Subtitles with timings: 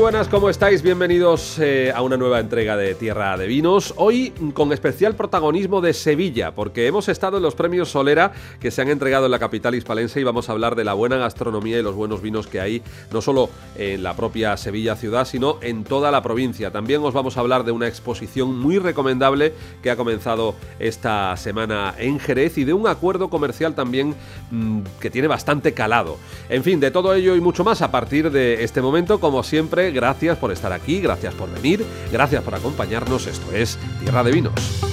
[0.00, 0.80] Buenas, ¿cómo estáis?
[0.80, 3.92] Bienvenidos eh, a una nueva entrega de Tierra de Vinos.
[3.98, 8.80] Hoy con especial protagonismo de Sevilla, porque hemos estado en los premios Solera que se
[8.80, 11.82] han entregado en la capital hispalense y vamos a hablar de la buena gastronomía y
[11.82, 12.82] los buenos vinos que hay,
[13.12, 16.70] no solo en la propia Sevilla ciudad, sino en toda la provincia.
[16.70, 21.94] También os vamos a hablar de una exposición muy recomendable que ha comenzado esta semana
[21.98, 24.14] en Jerez y de un acuerdo comercial también
[24.50, 26.16] mmm, que tiene bastante calado.
[26.48, 29.89] En fin, de todo ello y mucho más a partir de este momento, como siempre
[29.90, 33.26] gracias por estar aquí, gracias por venir, gracias por acompañarnos.
[33.26, 34.89] Esto es Tierra de Vinos.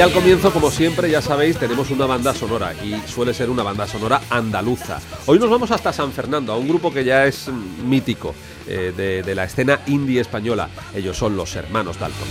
[0.00, 3.62] Y al comienzo, como siempre, ya sabéis, tenemos una banda sonora y suele ser una
[3.62, 4.98] banda sonora andaluza.
[5.26, 7.50] Hoy nos vamos hasta San Fernando, a un grupo que ya es
[7.84, 8.34] mítico
[8.66, 10.70] eh, de, de, la escena indie española.
[10.94, 12.28] Ellos son los hermanos Dalton.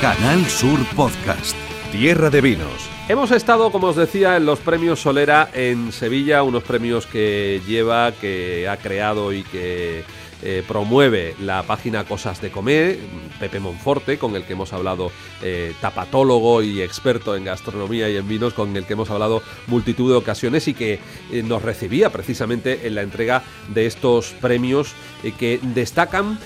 [0.00, 1.54] Canal Sur Podcast.
[1.92, 2.90] Tierra de Vinos.
[3.08, 8.12] Hemos estado, como os decía, en los premios Solera en Sevilla, unos premios que lleva,
[8.12, 10.04] que ha creado y que
[10.42, 12.98] eh, promueve la página Cosas de Comer,
[13.40, 15.10] Pepe Monforte, con el que hemos hablado,
[15.42, 20.10] eh, tapatólogo y experto en gastronomía y en vinos, con el que hemos hablado multitud
[20.10, 21.00] de ocasiones y que
[21.32, 23.42] eh, nos recibía precisamente en la entrega
[23.74, 24.92] de estos premios
[25.38, 26.38] que destacan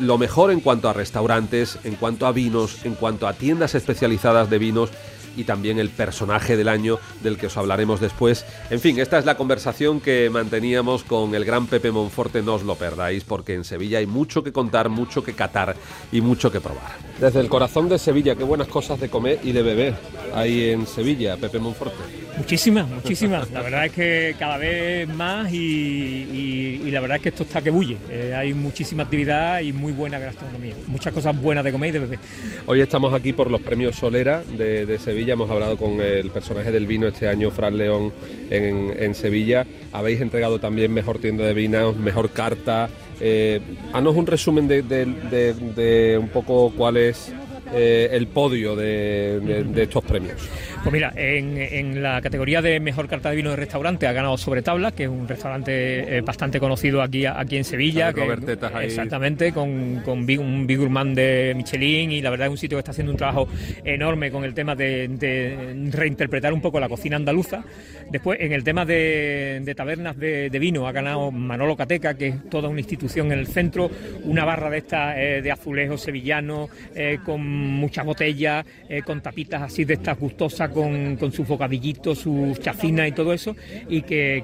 [0.00, 4.48] lo mejor en cuanto a restaurantes, en cuanto a vinos, en cuanto a tiendas especializadas
[4.48, 4.90] de vinos
[5.36, 8.44] y también el personaje del año del que os hablaremos después.
[8.70, 12.62] En fin, esta es la conversación que manteníamos con el gran Pepe Monforte, no os
[12.62, 15.76] lo perdáis, porque en Sevilla hay mucho que contar, mucho que catar
[16.12, 16.96] y mucho que probar.
[17.20, 19.94] Desde el corazón de Sevilla, qué buenas cosas de comer y de beber
[20.34, 22.23] hay en Sevilla, Pepe Monforte.
[22.36, 23.50] Muchísimas, muchísimas.
[23.50, 27.70] La verdad es que cada vez más y, la verdad es que esto está que
[27.70, 27.96] bulle.
[28.10, 30.74] Eh, hay muchísima actividad y muy buena gastronomía.
[30.86, 32.18] Muchas cosas buenas de comer y de beber.
[32.66, 35.34] Hoy estamos aquí por los premios Solera de, Sevilla.
[35.34, 38.12] Hemos hablado con el personaje del vino este año, Fran León,
[38.50, 39.66] en, Sevilla.
[39.92, 42.88] Habéis entregado también mejor tienda de vinos, mejor carta.
[43.20, 43.60] Eh,
[43.92, 47.32] haznos un resumen de, un poco cuál es
[47.72, 50.36] eh, el podio de, estos premios?
[50.84, 54.36] Pues mira, en, en, la categoría de mejor carta de vino de restaurante ha ganado
[54.36, 58.12] Sobre Tabla, que es un restaurante eh, bastante conocido aquí, aquí en Sevilla.
[58.12, 58.84] Que, ahí.
[58.84, 62.76] Exactamente, con, con big, un Big Gourmand de Michelin y la verdad es un sitio
[62.76, 63.48] que está haciendo un trabajo
[63.82, 67.64] enorme con el tema de, de reinterpretar un poco la cocina andaluza.
[68.10, 72.28] Después, en el tema de, de tabernas de, de, vino, ha ganado Manolo Cateca, que
[72.28, 73.90] es toda una institución en el centro,
[74.24, 79.62] una barra de estas eh, de azulejos sevillanos, eh, con muchas botellas, eh, con tapitas
[79.62, 83.56] así de estas gustosas, con, sus bocadillitos, sus chacinas y todo eso,
[83.88, 84.42] y que,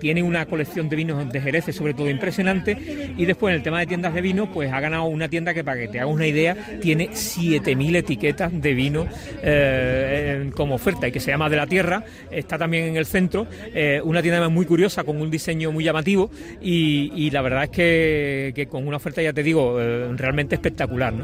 [0.00, 2.76] tiene una colección de vinos de Jerez, sobre todo impresionante.
[3.16, 5.62] Y después, en el tema de tiendas de vino, pues ha ganado una tienda que,
[5.62, 9.06] para que te hagas una idea, tiene 7.000 etiquetas de vino
[9.42, 12.04] eh, como oferta y que se llama De la Tierra.
[12.30, 16.30] Está también en el centro, eh, una tienda muy curiosa, con un diseño muy llamativo,
[16.60, 21.14] y, la verdad es que, con una oferta, ya te digo, eh, realmente espectacular.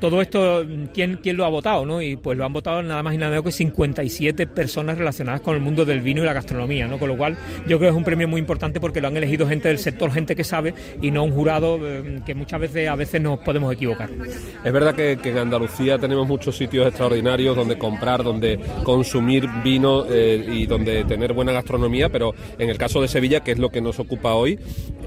[0.00, 0.64] todo esto,
[0.94, 1.84] ¿quién, ¿quién lo ha votado?
[1.84, 2.00] ¿no?
[2.00, 5.84] Y pues lo han votado nada más menos que 57 personas relacionadas con el mundo
[5.84, 6.98] del vino y la gastronomía, ¿no?
[6.98, 9.46] Con lo cual yo creo que es un premio muy importante porque lo han elegido
[9.46, 12.96] gente del sector, gente que sabe y no un jurado eh, que muchas veces a
[12.96, 14.10] veces nos podemos equivocar.
[14.64, 20.04] Es verdad que, que en Andalucía tenemos muchos sitios extraordinarios donde comprar, donde consumir vino
[20.08, 23.70] eh, y donde tener buena gastronomía, pero en el caso de Sevilla, que es lo
[23.70, 24.58] que nos ocupa hoy,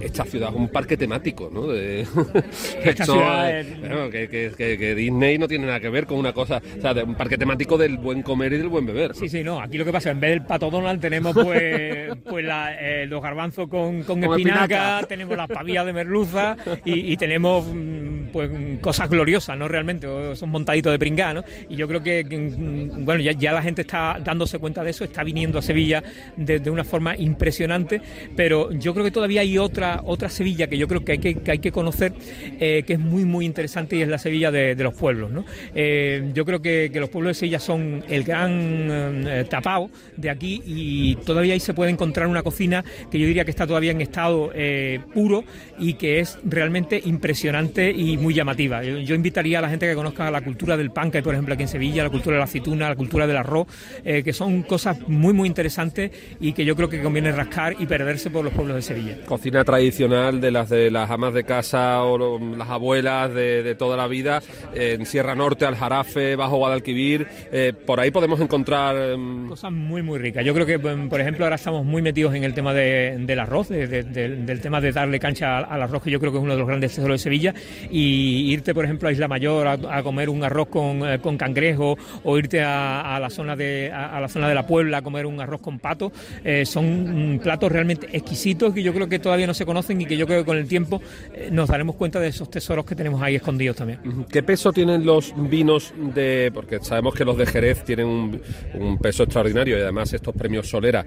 [0.02, 1.68] esta ciudad es un parque temático, ¿no?
[1.68, 2.02] De...
[2.84, 3.80] esta Esto, ciudad es...
[3.80, 6.94] bueno, que, que, que, Disney no tiene nada que ver con una cosa, o sea,
[6.94, 9.10] de un parque temático del buen comer y del buen beber.
[9.10, 9.16] ¿no?
[9.16, 9.62] Sí, sí, no.
[9.62, 13.22] Aquí lo que pasa, en vez del pato Donald tenemos pues, pues la, eh, los
[13.22, 17.66] garbanzos con, con, con espinaca, espinaca, tenemos las pavillas de merluza y, y, tenemos
[18.30, 18.50] pues
[18.82, 19.68] cosas gloriosas, ¿no?
[19.68, 21.44] Realmente, son montaditos de pringá, ¿no?
[21.70, 22.24] Y yo creo que,
[23.00, 26.04] bueno, ya, la gente está dándose cuenta de eso, está viniendo a Sevilla
[26.36, 28.02] de, una forma impresionante,
[28.36, 31.52] pero yo creo que todavía hay otra, otra Sevilla que yo creo que hay que,
[31.52, 32.14] hay que conocer,
[32.60, 35.46] eh, que es muy, muy interesante y es la Sevilla de, los pueblos, ¿no?
[35.76, 40.30] Eh, yo creo que, que, los pueblos de Sevilla son el gran eh, tapao de
[40.30, 43.92] aquí y todavía ahí se puede encontrar una cocina que yo diría que está todavía
[43.92, 45.44] en estado eh, puro
[45.78, 48.84] y que es realmente impresionante y muy llamativa.
[48.84, 51.64] Yo, invitaría a la gente que conozca la cultura del pan, que por ejemplo aquí
[51.64, 53.68] en Sevilla, la cultura de la aceituna, la cultura del arroz,
[54.04, 57.86] eh, que son cosas muy muy interesantes y que yo creo que conviene rascar y
[57.86, 59.18] perderse por los pueblos de Sevilla.
[59.26, 64.08] Cocina tradicional de las de las amas de casa o las abuelas de, toda la
[64.08, 64.42] vida,
[64.74, 68.96] en Sierra Norte, Aljarafe, Bajo Guadalquivir, eh, por ahí podemos encontrar...
[68.96, 70.44] Em, cosas muy muy ricas.
[70.46, 73.70] Yo creo que, em, por ejemplo, ahora estamos muy metidos en el tema del arroz,
[73.70, 76.68] del tema de darle cancha al arroz, que yo creo que es uno de los
[76.68, 77.54] grandes tesoros de Sevilla,
[77.90, 82.38] y irte, por ejemplo, a Isla Mayor a, comer un arroz con, eh, cangrejo, o
[82.38, 85.62] irte a, la zona de, a, la zona de la Puebla a comer un arroz
[85.62, 86.12] con pato,
[86.44, 90.06] eh, son mm, platos realmente exquisitos que yo creo que todavía no se conocen y
[90.06, 91.02] que yo creo que con el tiempo
[91.34, 94.00] eh, nos daremos cuenta de esos tesoros que tenemos ahí escondidos también.
[94.32, 96.52] ¿Qué peso tienen los vinos de...?
[96.54, 101.06] Porque sabemos que los de Jerez tienen un, peso extraordinario y además estos premios Solera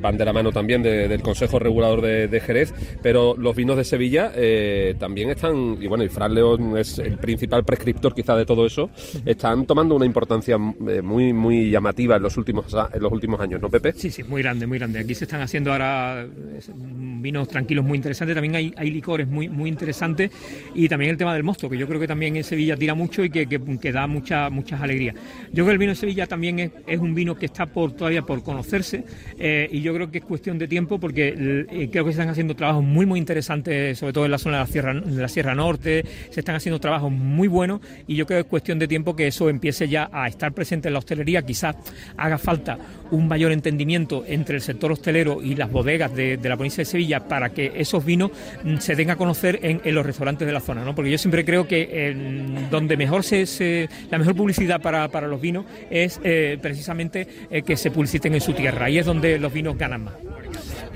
[0.00, 4.32] van de la mano también del Consejo Regulador de, Jerez, pero los vinos de Sevilla
[4.98, 8.90] también están, y bueno, León es el principal prescriptor quizá de todo eso,
[9.24, 13.68] están tomando una importancia muy, muy llamativa en los últimos en los últimos años, ¿no,
[13.68, 13.92] Pepe?
[13.92, 15.00] Sí, sí, muy grande, muy grande.
[15.00, 16.26] Aquí se están haciendo ahora
[17.20, 20.30] vinos tranquilos muy interesantes, también hay, hay licores muy, muy interesantes
[20.74, 23.24] y también el tema del mosto, que yo creo que también en Sevilla tira mucho
[23.24, 25.14] y que, que, da mucha, muchas alegrías.
[25.48, 27.92] Yo creo que el vino de Sevilla también es, es un vino que está por
[27.92, 29.04] todavía por conocerse
[29.38, 31.34] eh, y yo creo que es cuestión de tiempo porque
[31.70, 34.58] eh, creo que se están haciendo trabajos muy, muy interesantes, sobre todo en la zona
[34.58, 38.26] de la Sierra, de la Sierra Norte, se están haciendo trabajos muy buenos y yo
[38.26, 40.98] creo que es cuestión de tiempo que eso empiece ya a estar presente en la
[40.98, 41.76] hostelería, quizás
[42.16, 42.78] haga falta
[43.10, 47.20] un mayor entendimiento entre el sector hostelero y las bodegas de, la provincia de Sevilla
[47.28, 48.30] para que esos vinos
[48.62, 50.94] mm, se den a conocer en, los restaurantes de la zona, ¿no?
[50.94, 52.14] Porque yo siempre creo que
[52.70, 57.90] donde mejor se, la mejor publicidad para, los vinos es eh, precisamente eh, que se
[57.90, 60.33] publiciten en su tierra y es donde los vinos ganan más.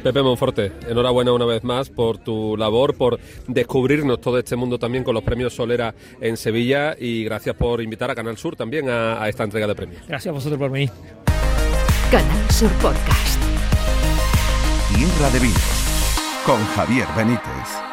[0.03, 5.05] Pepe Monforte, enhorabuena una vez más por tu labor, por descubrirnos todo este mundo también
[5.05, 9.23] con los premios Solera en Sevilla y gracias por invitar a Canal Sur también a,
[9.23, 10.03] a esta entrega de premios.
[10.06, 10.91] Gracias a vosotros por venir.
[12.11, 13.41] Canal Sur Podcast.
[14.95, 15.79] Tierra de Vinos
[16.47, 17.88] con Javier Benítez.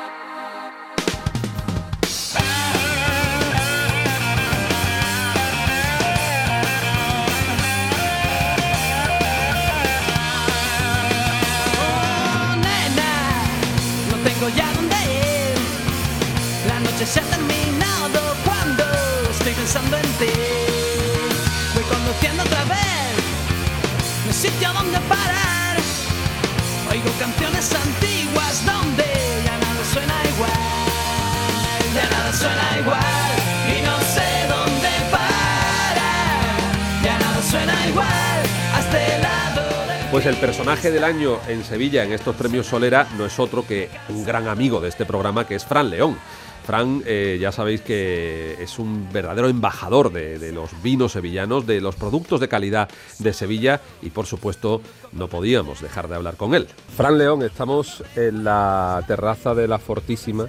[40.11, 43.89] Pues el personaje del año en Sevilla en estos premios Solera no es otro que
[44.09, 46.17] un gran amigo de este programa que es Fran León.
[46.65, 51.95] Fran, eh, ya sabéis que es un verdadero embajador de, los vinos sevillanos, de los
[51.95, 52.89] productos de calidad
[53.19, 54.81] de Sevilla y por supuesto
[55.11, 56.67] no podíamos dejar de hablar con él.
[56.97, 60.47] Fran León, estamos en la terraza de la Fortísima,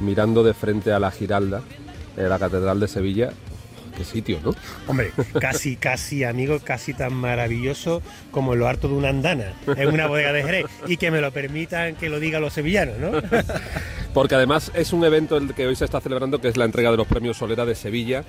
[0.00, 1.62] mirando de frente a la Giralda,
[2.16, 3.32] de la Catedral de Sevilla,
[3.92, 4.54] qué sitio, ¿no?
[4.86, 10.06] Hombre, casi, casi, amigo, casi tan maravilloso como lo harto de una andana en una
[10.06, 10.66] bodega de Jerez.
[10.86, 13.12] Y que me lo permitan que lo digan los sevillanos, ¿no?
[14.14, 16.90] porque además es un evento el que hoy se está celebrando, que es la entrega
[16.90, 18.24] de los premios Solera de Sevilla.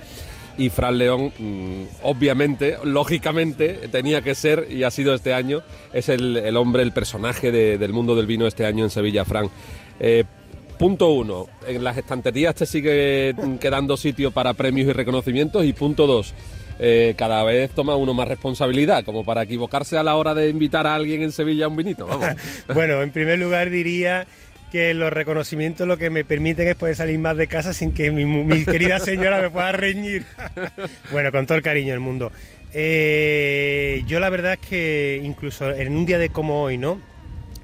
[0.56, 5.62] Y Fran León, mm, obviamente, lógicamente, tenía que ser, y ha sido este año,
[5.92, 9.50] es el, hombre, el personaje del mundo del vino este año en Sevilla, Fran.
[9.98, 10.24] Eh,
[10.74, 15.64] punto uno, en las estanterías te sigue quedando sitio para premios y reconocimientos.
[15.64, 16.34] Y punto dos,
[16.78, 20.86] eh, cada vez toma uno más responsabilidad, como para equivocarse a la hora de invitar
[20.86, 22.08] a alguien en Sevilla a un vinito.
[22.74, 24.26] bueno, en primer lugar diría
[24.72, 28.10] que los reconocimientos lo que me permiten es poder salir más de casa sin que
[28.10, 30.24] mi, querida señora me pueda reñir.
[31.12, 32.32] bueno, con todo el cariño del mundo.
[32.72, 37.00] Eh, yo la verdad es que incluso en un día de como hoy, ¿no?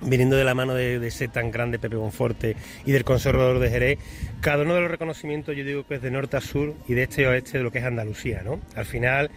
[0.03, 3.99] Viniendo de la mano de, ese tan grande Pepe Bonforte y del conservador de Jerez,
[4.41, 7.05] cada uno de los reconocimientos yo digo que es de norte a sur y de
[7.05, 8.61] este a oeste de lo que es Andalucía, ¿no?
[8.75, 9.31] Al final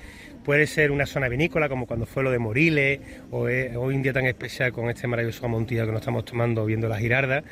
[0.44, 3.00] puede ser una zona vinícola como cuando fue lo de Moriles
[3.32, 6.88] o hoy un día tan especial con este maravilloso amontillado que nos estamos tomando viendo
[6.88, 7.44] la girarda.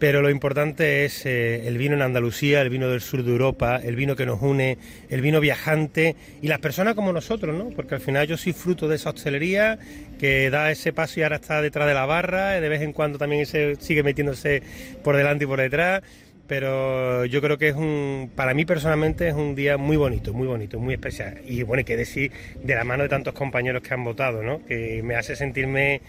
[0.00, 3.78] Pero lo importante es eh, el vino en Andalucía, el vino del sur de Europa,
[3.84, 4.78] el vino que nos une,
[5.10, 7.68] el vino viajante y las personas como nosotros, ¿no?
[7.68, 9.78] Porque al final yo soy fruto de esa hostelería
[10.18, 13.18] que da ese paso y ahora está detrás de la barra, de vez en cuando
[13.18, 14.62] también sigue metiéndose
[15.04, 16.02] por delante y por detrás
[16.50, 20.48] pero yo creo que es un, para mí personalmente es un día muy bonito, muy
[20.48, 21.38] bonito, muy especial.
[21.46, 24.66] Y bueno, hay que decir, de la mano de tantos compañeros que han votado, ¿no?
[24.66, 26.00] Que me hace sentirme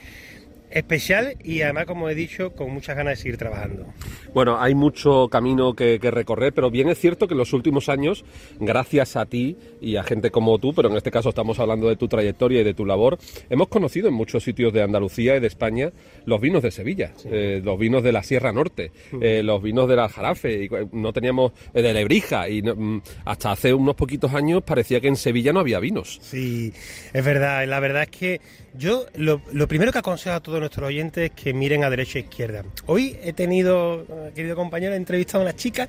[0.71, 3.85] especial y además, como he dicho, con muchas ganas de seguir trabajando.
[4.33, 7.89] Bueno, hay mucho camino que, que, recorrer, pero bien es cierto que en los últimos
[7.89, 8.23] años,
[8.59, 11.95] gracias a ti y a gente como tú, pero en este caso estamos hablando de
[11.95, 13.17] tu trayectoria y de tu labor,
[13.49, 15.91] hemos conocido en muchos sitios de Andalucía y de España
[16.25, 17.29] los vinos de Sevilla, sí.
[17.31, 21.51] eh, los vinos de la Sierra Norte, eh, los vinos del Aljarafe, y no teníamos
[21.73, 25.51] eh, de Lebrija, y no, mm, hasta hace unos poquitos años parecía que en Sevilla
[25.51, 26.19] no había vinos.
[26.21, 26.73] Sí,
[27.13, 28.41] es verdad, la verdad es que
[28.73, 32.19] yo lo, lo primero que aconsejo a todos nuestros oyentes es que miren a derecha
[32.19, 32.63] e izquierda.
[32.85, 35.87] Hoy he tenido, querido compañero, he entrevistado a una chica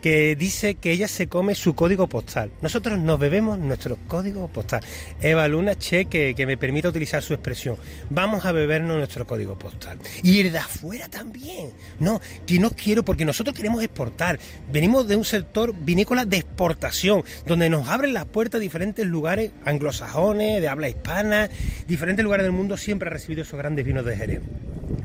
[0.00, 2.50] que dice que ella se come su código postal.
[2.62, 4.80] Nosotros nos bebemos nuestro código postal.
[5.20, 7.76] Eva Luna Che, que, que, me permite utilizar su expresión.
[8.08, 9.98] Vamos a bebernos nuestro código postal.
[10.22, 11.72] Y el de afuera también.
[11.98, 14.38] No, que no quiero porque nosotros queremos exportar.
[14.72, 19.52] Venimos de un sector vinícola de exportación, donde nos abren las puertas a diferentes lugares
[19.64, 21.48] anglosajones, de habla hispana,
[21.86, 24.40] diferentes lugares del mundo siempre ha recibido esos grandes vinos de Jerez.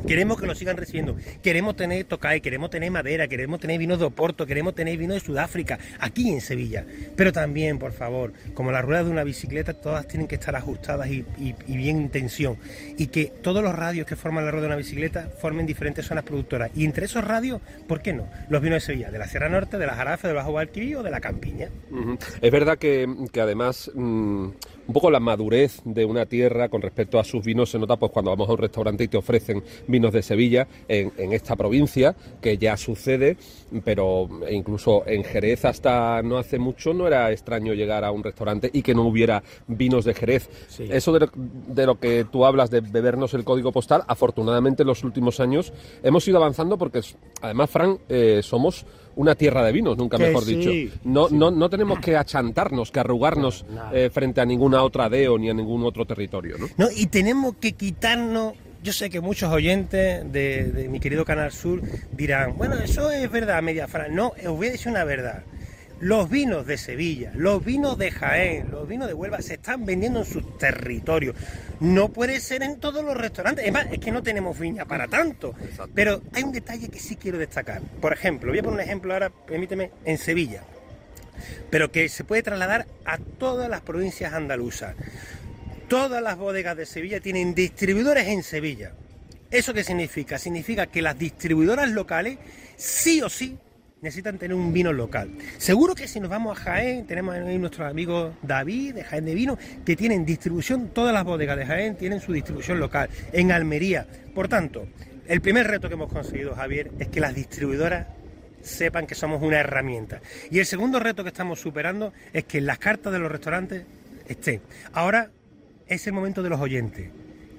[0.07, 1.15] Queremos que nos sigan recibiendo.
[1.41, 5.19] Queremos tener Tocay, queremos tener madera, queremos tener vinos de Oporto, queremos tener vino de
[5.19, 6.85] Sudáfrica, aquí en Sevilla.
[7.15, 11.09] Pero también, por favor, como las ruedas de una bicicleta, todas tienen que estar ajustadas
[11.09, 11.25] y,
[11.67, 12.57] bien en tensión.
[12.97, 16.23] Y que todos los radios que forman la rueda de una bicicleta formen diferentes zonas
[16.23, 16.71] productoras.
[16.75, 18.27] Y entre esos radios, ¿por qué no?
[18.49, 21.03] Los vinos de Sevilla, de la Sierra Norte, de la Jarafe, del Bajo Guadalquivir o
[21.03, 21.69] de la Campiña.
[22.41, 23.07] Es verdad que,
[23.41, 24.49] además mmm,
[24.87, 28.11] un poco la madurez de una tierra con respecto a sus vinos se nota pues
[28.11, 32.15] cuando vamos a un restaurante y te ofrecen vinos de Sevilla en, en esta provincia,
[32.41, 33.37] que ya sucede,
[33.83, 38.69] pero incluso en Jerez hasta no hace mucho no era extraño llegar a un restaurante
[38.71, 40.49] y que no hubiera vinos de Jerez.
[40.67, 40.87] Sí.
[40.89, 44.87] Eso de lo, de lo, que tú hablas de bebernos el código postal, afortunadamente en
[44.87, 45.73] los últimos años
[46.03, 47.01] hemos ido avanzando porque
[47.41, 50.97] además, Fran, eh, somos una tierra de vinos, nunca que mejor sí, dicho.
[51.03, 51.35] No, sí.
[51.35, 55.49] no, no tenemos que achantarnos, que arrugarnos No, eh, frente a ninguna otra DEO ni
[55.49, 56.57] a ningún otro territorio.
[56.57, 56.67] ¿no?
[56.77, 58.53] No, y tenemos que quitarnos
[58.85, 61.81] yo sé que muchos oyentes de, de, mi querido Canal Sur
[62.11, 64.11] dirán, bueno, eso es verdad, media frase.
[64.11, 65.43] No, os voy a decir una verdad.
[66.01, 70.19] Los vinos de Sevilla, los vinos de Jaén, los vinos de Huelva se están vendiendo
[70.19, 71.35] en sus territorios.
[71.79, 73.65] No puede ser en todos los restaurantes.
[73.65, 75.55] Es más, es que no tenemos viña para tanto.
[75.61, 75.91] Exacto.
[75.95, 77.81] Pero hay un detalle que sí quiero destacar.
[78.01, 80.63] Por ejemplo, voy a poner un ejemplo ahora, permíteme, en Sevilla.
[81.69, 84.95] Pero que se puede trasladar a todas las provincias andaluzas.
[85.87, 88.91] Todas las bodegas de Sevilla tienen distribuidores en Sevilla.
[89.49, 90.37] ¿Eso qué significa?
[90.39, 92.37] Significa que las distribuidoras locales
[92.75, 93.57] sí o sí
[94.05, 95.31] necesitan tener un vino local.
[95.57, 99.33] Seguro que si nos vamos a Jaén, tenemos ahí nuestros amigos David de Jaén de
[99.33, 104.05] Vino, que tienen distribución, todas las bodegas de Jaén tienen su distribución local, en Almería.
[104.35, 104.87] Por tanto,
[105.27, 108.05] el primer reto que hemos conseguido, Javier, es que las distribuidoras
[108.61, 110.21] sepan que somos una herramienta.
[110.51, 113.85] Y el segundo reto que estamos superando es que las cartas de los restaurantes
[114.27, 114.61] estén.
[114.93, 115.31] Ahora
[115.87, 117.09] es el momento de los oyentes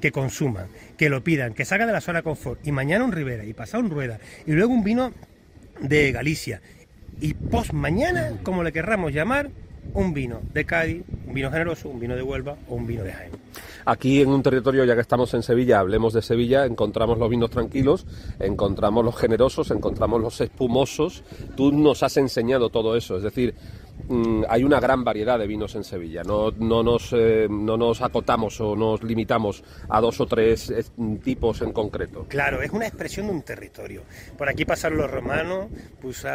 [0.00, 2.64] que consuman, que lo pidan, que salgan de la zona confort.
[2.64, 5.12] Y mañana un Rivera, y pasado un Rueda, y luego un vino
[5.80, 6.61] de Galicia.
[7.21, 9.50] Y post mañana, como le querramos llamar,
[9.95, 13.12] un vino de Cádiz, un vino generoso, un vino de Huelva o un vino de
[13.12, 13.33] Jaén.
[13.85, 17.50] Aquí en un territorio, ya que estamos en Sevilla, hablemos de Sevilla, encontramos los vinos
[17.50, 18.04] tranquilos,
[18.40, 21.23] encontramos los generosos, encontramos los espumosos.
[21.56, 23.54] Tú nos has enseñado todo eso, es decir,
[24.08, 26.22] mmm, hay una gran variedad de vinos en Sevilla.
[26.22, 30.84] No, no, nos, eh, no nos acotamos o nos limitamos a dos o tres eh,
[31.22, 32.26] tipos en concreto.
[32.28, 34.02] Claro, es una expresión de un territorio.
[34.36, 35.68] Por aquí pasaron los romanos,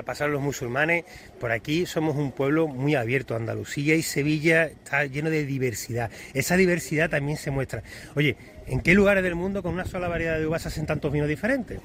[0.06, 1.06] pasaron los musulmanes.
[1.40, 3.36] Por aquí somos un pueblo muy abierto.
[3.36, 6.12] Andalucía y Sevilla está lleno de diversidad.
[6.34, 7.84] Esa diversidad también se muestra.
[8.16, 8.36] Oye,
[8.68, 11.80] ¿en qué lugares del mundo con una sola variedad de uvas hacen tantos vinos diferentes?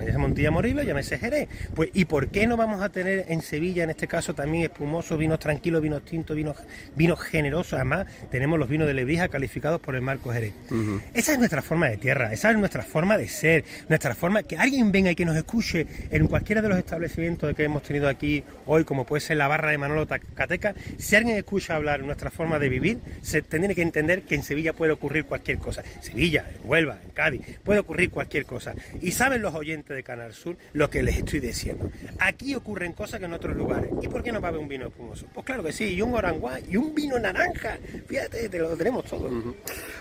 [0.00, 1.48] Llámese Montilla Morillo, llámese Jerez.
[1.74, 5.18] Pues, ¿y por qué no vamos a tener en Sevilla, en este caso, también espumosos,
[5.18, 6.56] vinos tranquilos, vinos tintos, vinos,
[6.96, 7.74] vinos generosos?
[7.74, 10.52] Además, tenemos los vinos de Lebrija calificados por el Marco Jerez.
[10.70, 11.02] Uh -huh.
[11.14, 14.56] Esa es nuestra forma de tierra, esa es nuestra forma de ser, nuestra forma, que
[14.56, 18.44] alguien venga y que nos escuche en cualquiera de los establecimientos que hemos tenido aquí
[18.66, 22.58] hoy, como puede ser la barra de Manolo Cateca, si alguien escucha hablar nuestra forma
[22.58, 25.82] de vivir, se tendría que entender que en Sevilla puede ocurrir cualquier cosa.
[26.00, 28.74] Sevilla, en Huelva, en Cádiz, puede ocurrir cualquier cosa.
[29.00, 31.90] Y saben los oyentes de Canal Sur lo que les estoy diciendo.
[32.18, 33.90] Aquí ocurren cosas que en otros lugares.
[34.02, 35.26] ¿Y por qué no va a haber un vino espumoso?
[35.32, 37.78] Pues claro que sí, y un oranguá y un vino naranja.
[38.06, 39.28] Fíjate, te lo tenemos todo.
[39.28, 39.54] Uh -huh.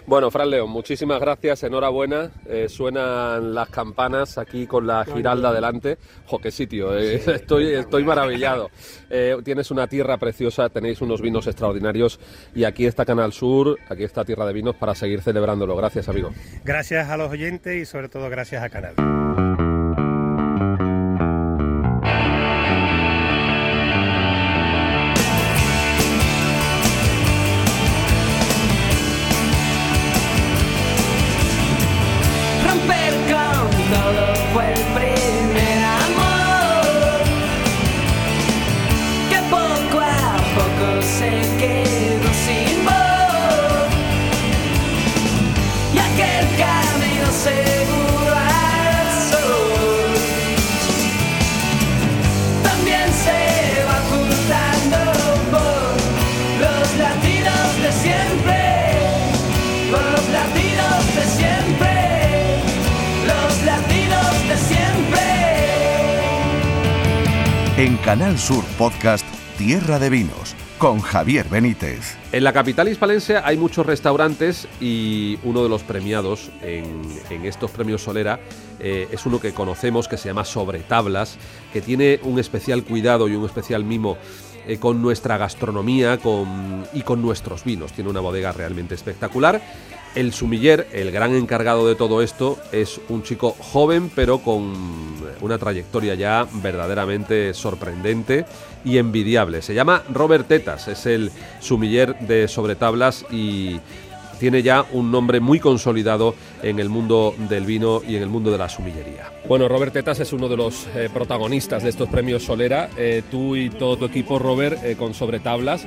[0.05, 2.31] Bueno, Fran León, muchísimas gracias, enhorabuena.
[2.47, 5.97] Eh, suenan las campanas aquí con la giralda delante.
[6.25, 6.97] ¡Jo, qué sitio!
[6.97, 8.69] Eh, sí, estoy, estoy maravillado.
[9.09, 12.19] Eh, tienes una tierra preciosa, tenéis unos vinos extraordinarios
[12.55, 15.75] y aquí está Canal Sur, aquí está Tierra de Vinos para seguir celebrándolo.
[15.75, 16.31] Gracias, amigo.
[16.63, 19.46] Gracias a los oyentes y sobre todo gracias a Canal.
[67.77, 69.23] En Canal Sur Podcast
[69.55, 72.17] Tierra de Vinos con Javier Benítez.
[72.31, 78.01] En la capital hispalense hay muchos restaurantes y uno de los premiados en, estos premios
[78.01, 78.39] Solera
[78.79, 81.37] eh, es uno que conocemos que se llama Sobre Tablas,
[81.71, 84.17] que tiene un especial cuidado y un especial mimo
[84.67, 86.17] eh, con nuestra gastronomía
[86.93, 87.93] y con nuestros vinos.
[87.93, 89.61] Tiene una bodega realmente espectacular.
[90.17, 94.73] El sumiller, el gran encargado de todo esto, es un chico joven pero con
[95.41, 98.43] una trayectoria ya verdaderamente sorprendente
[98.83, 99.61] y envidiable.
[99.61, 103.79] Se llama Robert Tetas, es el sumiller de Sobretablas y
[104.39, 106.33] tiene ya un nombre muy consolidado
[106.63, 109.31] en el mundo del vino y en el mundo de la sumillería.
[109.47, 112.89] Bueno, Robert Tetas es uno de los eh, protagonistas de estos premios Solera.
[112.97, 115.85] Eh, tú y todo tu equipo, Robert, eh, con Sobretablas,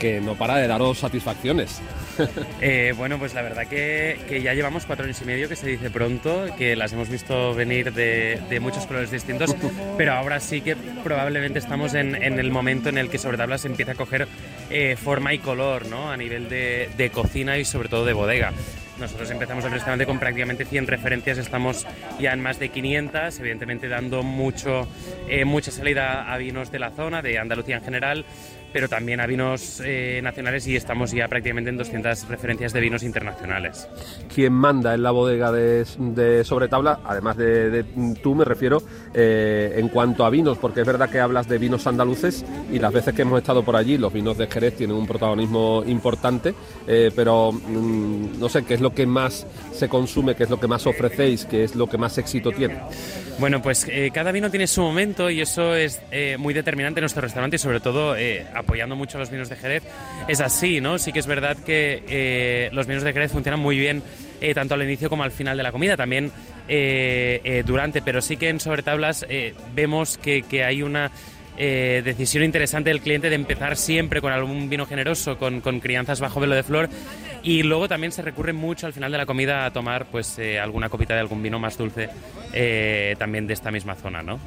[0.00, 1.80] que no para de daros satisfacciones.
[2.60, 5.90] Eh, bueno, pues la verdad que, ya llevamos cuatro años y medio, que se dice
[5.90, 9.54] pronto, que las hemos visto venir de, muchos colores distintos,
[9.96, 13.92] pero ahora sí que probablemente estamos en, el momento en el que sobre tablas empieza
[13.92, 14.26] a coger
[14.70, 16.10] eh, forma y color, ¿no?
[16.10, 18.52] A nivel de, de cocina y sobre todo de bodega.
[18.98, 21.86] Nosotros empezamos el restaurante con prácticamente 100 referencias, estamos
[22.18, 24.88] ya en más de 500, evidentemente dando mucho,
[25.28, 28.24] eh, mucha salida a vinos de la zona, de Andalucía en general,
[28.72, 33.02] pero también a vinos eh, nacionales y estamos ya prácticamente en 200 referencias de vinos
[33.02, 33.88] internacionales.
[34.34, 37.84] Quien manda en la bodega de, de Sobretabla, además de, de
[38.22, 38.82] tú, me refiero,
[39.14, 42.92] eh, en cuanto a vinos, porque es verdad que hablas de vinos andaluces y las
[42.92, 46.54] veces que hemos estado por allí, los vinos de Jerez tienen un protagonismo importante,
[46.86, 50.60] eh, pero mm, no sé qué es lo que más se consume, qué es lo
[50.60, 52.80] que más ofrecéis, qué es lo que más éxito tiene.
[53.38, 57.02] Bueno, pues eh, cada vino tiene su momento y eso es eh, muy determinante en
[57.02, 59.84] nuestro restaurante y sobre todo eh, apoyando mucho a los vinos de Jerez.
[60.26, 60.98] Es así, ¿no?
[60.98, 64.02] Sí que es verdad que eh, los vinos de Jerez funcionan muy bien
[64.54, 66.30] tanto al inicio como al final de la comida, también
[67.66, 71.10] durante, pero sí que en sobretablas eh, vemos que, que hay una
[71.60, 76.38] eh, decisión interesante del cliente de empezar siempre con algún vino generoso, con, crianzas bajo
[76.38, 76.88] velo de flor
[77.42, 80.60] y luego también se recurre mucho al final de la comida a tomar pues eh,
[80.60, 82.10] alguna copita de algún vino más dulce
[82.52, 84.38] eh, también de esta misma zona, ¿no?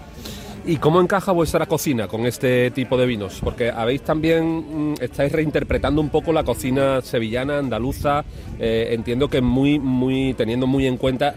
[0.66, 3.40] ¿Y cómo encaja vuestra cocina con este tipo de vinos?
[3.44, 8.24] Porque habéis también, mm, estáis reinterpretando un poco la cocina sevillana, andaluza,
[8.58, 11.34] entiendo que muy, muy, teniendo muy en cuenta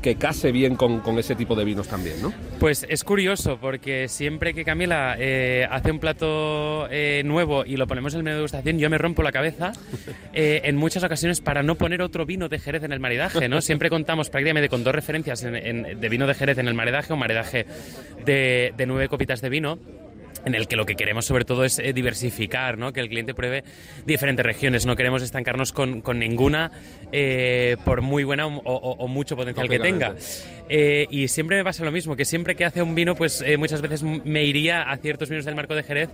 [0.00, 2.32] que case bien con, con ese tipo de vinos también, ¿no?
[2.60, 7.86] Pues es curioso porque siempre que Camila eh, hace un plato eh, nuevo y lo
[7.86, 9.72] ponemos en el menú de degustación, yo me rompo la cabeza
[10.32, 13.60] eh, en muchas ocasiones para no poner otro vino de Jerez en el maridaje, ¿no?
[13.60, 17.12] Siempre contamos prácticamente con dos referencias en- en- de vino de Jerez en el maridaje,
[17.12, 17.66] un maridaje
[18.24, 19.78] de, de nueve copitas de vino
[20.44, 22.92] en el que lo que queremos sobre todo es eh, diversificar, ¿no?
[22.92, 23.64] que el cliente pruebe
[24.06, 24.86] diferentes regiones.
[24.86, 26.70] No queremos estancarnos con, con ninguna,
[27.12, 30.14] eh, por muy buena o, o- o mucho potencial que tenga.
[30.68, 33.56] Eh, y siempre me pasa lo mismo, que siempre que hace un vino, pues eh,
[33.56, 36.08] muchas veces me iría a ciertos vinos del marco de Jerez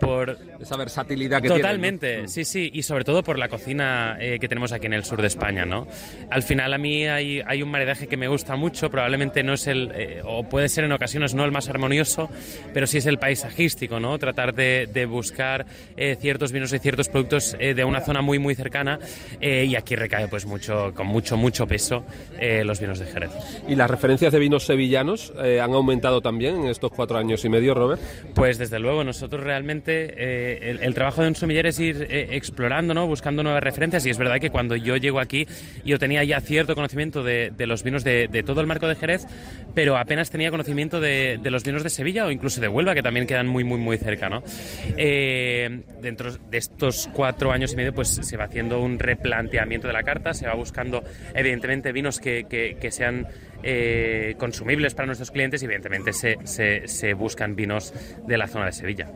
[0.00, 1.48] por, Esa versatilidad que.
[1.48, 5.20] Totalmente, sí, sí, y sobre todo por la cocina que tenemos aquí en el sur
[5.20, 5.86] de España, ¿no?
[6.30, 9.66] Al final a mí hay, hay un maridaje que me gusta mucho, probablemente no es
[9.66, 9.92] el,
[10.24, 12.30] o puede ser en ocasiones no el más armonioso,
[12.74, 14.18] pero sí es el paisajístico, ¿no?
[14.18, 15.64] Tratar de, de buscar
[15.96, 18.98] eh, ciertos vinos y ciertos productos eh, de una zona muy, muy cercana
[19.40, 22.04] eh, y aquí recae pues mucho, con mucho, mucho peso
[22.38, 23.30] eh, los vinos de Jerez.
[23.68, 27.48] ¿Y las referencias de vinos sevillanos eh, han aumentado también en estos cuatro años y
[27.48, 28.00] medio, Robert?
[28.34, 32.92] Pues desde luego, nosotros realmente eh, el, el trabajo de un sumiller es ir explorando,
[32.92, 33.06] ¿no?
[33.06, 35.46] buscando nuevas referencias y es verdad que cuando yo llego aquí
[35.84, 38.96] yo tenía ya cierto conocimiento de, de los vinos de, de todo el marco de
[38.96, 39.26] Jerez,
[39.74, 43.26] pero apenas tenía conocimiento de, de los vinos de Sevilla o incluso de Que también
[43.26, 44.28] quedan muy, muy, muy cerca.
[44.28, 44.42] ¿no?
[44.96, 49.92] Eh, dentro de estos cuatro años y medio pues se va haciendo un replanteamiento de
[49.92, 52.46] la carta, se va buscando evidentemente vinos que-
[52.80, 53.26] que sean
[53.62, 57.92] eh, consumibles para nuestros clientes y evidentemente se, se- se buscan vinos
[58.26, 59.08] de la zona de Sevilla.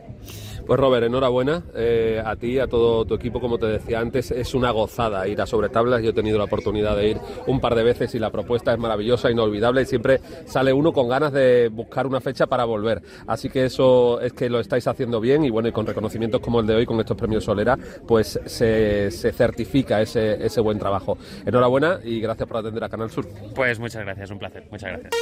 [0.65, 4.55] Pues Robert, enhorabuena eh, a ti, a todo tu equipo, como te decía antes, es
[4.55, 6.01] una gozada ir a sobre tablas.
[6.01, 8.79] Yo he tenido la oportunidad de ir un par de veces y la propuesta es
[8.79, 13.03] maravillosa, inolvidable y siempre sale uno con ganas de buscar una fecha para volver.
[13.27, 16.59] Así que eso es que lo estáis haciendo bien y bueno, y con reconocimientos como
[16.61, 17.77] el de hoy, con estos premios Solera,
[18.07, 21.15] pues se, se certifica ese, ese buen trabajo.
[21.45, 23.27] Enhorabuena y gracias por atender a Canal Sur.
[23.53, 25.13] Pues muchas gracias, un placer, muchas gracias.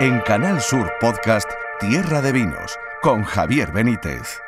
[0.00, 4.45] En Canal Sur Podcast Tierra de Vinos con Javier Benítez.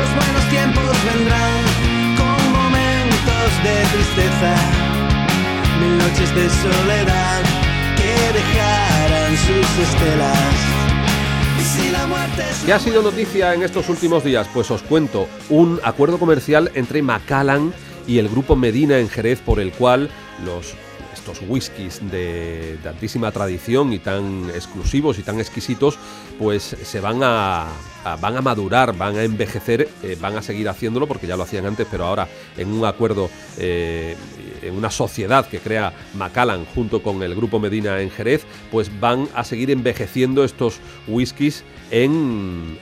[0.00, 1.62] Los buenos tiempos vendrán
[2.16, 4.54] con momentos de tristeza,
[5.78, 7.42] mil noches de soledad
[7.98, 10.54] que dejarán sus estelas.
[11.58, 14.48] Y si la muerte es ¿Qué ha sido noticia en estos últimos días?
[14.54, 17.74] Pues os cuento un acuerdo comercial entre Macallan
[18.06, 20.08] y el grupo Medina en Jerez por el cual
[20.46, 20.74] los
[21.20, 25.98] estos whiskies de, de altísima tradición y tan exclusivos y tan exquisitos,
[26.38, 27.68] pues se van a,
[28.20, 31.66] van a madurar, van a envejecer, eh, van a seguir haciéndolo porque ya lo hacían
[31.66, 34.16] antes, pero ahora en un acuerdo, eh,
[34.62, 39.28] en una sociedad que crea Macallan junto con el grupo Medina en Jerez, pues van
[39.34, 42.78] a seguir envejeciendo estos whiskies en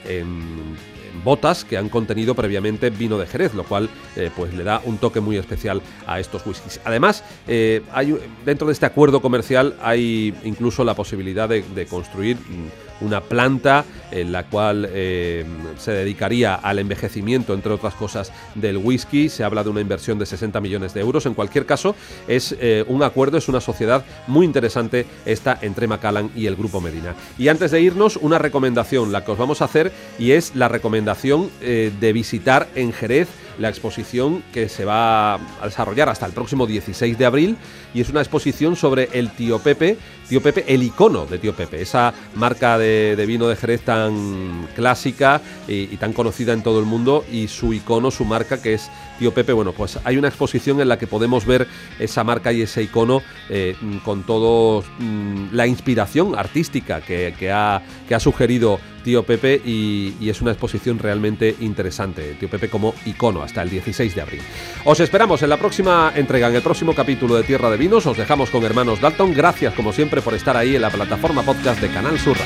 [1.23, 4.97] botas que han contenido previamente vino de Jerez, lo cual eh, pues le da un
[4.97, 6.79] toque muy especial a estos whiskies.
[6.85, 12.37] Además, eh, hay, dentro de este acuerdo comercial hay incluso la posibilidad de, de construir
[12.37, 15.45] mm, una planta en la cual eh,
[15.77, 19.29] se dedicaría al envejecimiento, entre otras cosas, del whisky.
[19.29, 21.25] Se habla de una inversión de 60 millones de euros.
[21.25, 21.95] En cualquier caso,
[22.27, 26.81] es eh, un acuerdo, es una sociedad muy interesante esta entre Macallan y el Grupo
[26.81, 27.15] Medina.
[27.37, 30.67] Y antes de irnos, una recomendación, la que os vamos a hacer, y es la
[30.67, 33.27] recomendación eh, de visitar en Jerez
[33.59, 37.57] la exposición que se va a desarrollar hasta el próximo 16 de abril
[37.93, 41.81] y es una exposición sobre el tío Pepe, tío Pepe, el icono de tío Pepe,
[41.81, 47.25] esa marca de, vino de Jerez tan clásica y, tan conocida en todo el mundo
[47.31, 50.87] y su icono, su marca que es tío Pepe, bueno, pues hay una exposición en
[50.87, 51.67] la que podemos ver
[51.99, 58.15] esa marca y ese icono eh, con todo mm, la inspiración artística que ha, que
[58.15, 63.61] ha sugerido tío Pepe y, es una exposición realmente interesante, tío Pepe como icono hasta
[63.61, 64.41] el 16 de abril.
[64.85, 68.17] Os esperamos en la próxima entrega, en el próximo capítulo de Tierra de Vinos, os
[68.17, 71.89] dejamos con hermanos Dalton, gracias como siempre por estar ahí en la plataforma podcast de
[71.89, 72.37] Canal Sur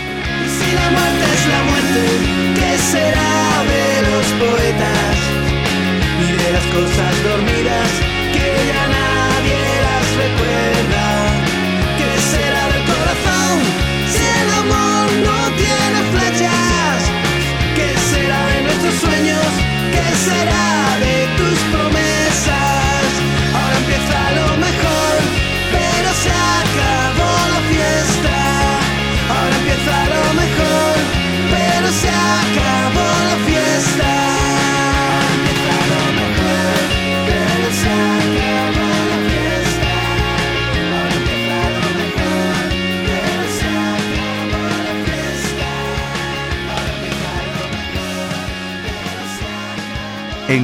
[0.53, 2.01] si la muerte es la muerte,
[2.55, 5.17] ¿qué será de los poetas?
[6.19, 8.12] Y de las cosas dormidas